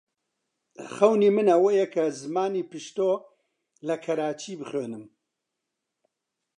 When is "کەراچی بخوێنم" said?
4.05-5.03